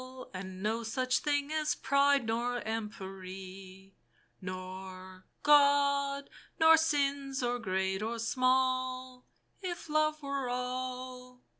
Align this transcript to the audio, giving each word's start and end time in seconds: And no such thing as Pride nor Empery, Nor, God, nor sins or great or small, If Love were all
And 0.33 0.63
no 0.63 0.81
such 0.81 1.19
thing 1.19 1.51
as 1.51 1.75
Pride 1.75 2.25
nor 2.25 2.61
Empery, 2.65 3.93
Nor, 4.41 5.27
God, 5.43 6.27
nor 6.59 6.75
sins 6.75 7.43
or 7.43 7.59
great 7.59 8.01
or 8.01 8.17
small, 8.17 9.27
If 9.61 9.89
Love 9.89 10.23
were 10.23 10.49
all 10.49 11.43